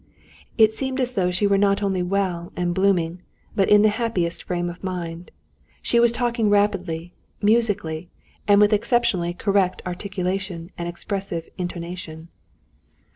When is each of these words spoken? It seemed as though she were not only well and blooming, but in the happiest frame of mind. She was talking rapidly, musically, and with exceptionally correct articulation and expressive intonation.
It 0.57 0.71
seemed 0.71 0.99
as 0.99 1.11
though 1.13 1.29
she 1.29 1.45
were 1.45 1.59
not 1.59 1.83
only 1.83 2.01
well 2.01 2.51
and 2.55 2.73
blooming, 2.73 3.21
but 3.55 3.69
in 3.69 3.83
the 3.83 3.89
happiest 4.01 4.41
frame 4.41 4.67
of 4.67 4.83
mind. 4.83 5.29
She 5.83 5.99
was 5.99 6.11
talking 6.11 6.49
rapidly, 6.49 7.13
musically, 7.39 8.09
and 8.47 8.59
with 8.59 8.73
exceptionally 8.73 9.35
correct 9.35 9.83
articulation 9.85 10.71
and 10.75 10.87
expressive 10.87 11.49
intonation. 11.59 12.29